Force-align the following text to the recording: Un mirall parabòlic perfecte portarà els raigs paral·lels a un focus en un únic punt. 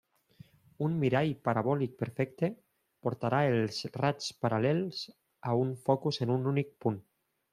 Un 0.85 0.93
mirall 1.01 1.33
parabòlic 1.47 1.91
perfecte 1.99 2.49
portarà 3.07 3.43
els 3.51 3.83
raigs 3.99 4.31
paral·lels 4.47 5.03
a 5.51 5.55
un 5.67 5.75
focus 5.91 6.21
en 6.27 6.37
un 6.39 6.53
únic 6.55 6.75
punt. 6.87 7.01